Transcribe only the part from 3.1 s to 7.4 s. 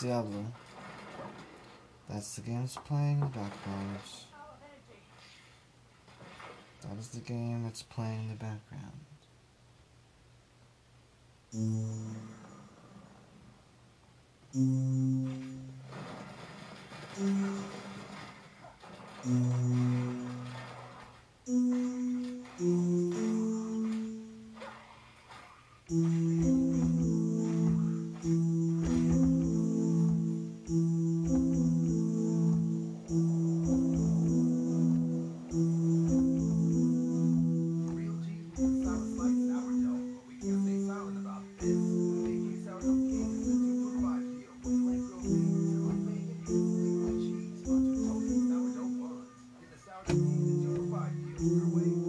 in the background. That is the